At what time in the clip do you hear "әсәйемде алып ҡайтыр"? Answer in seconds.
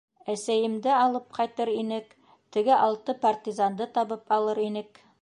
0.33-1.71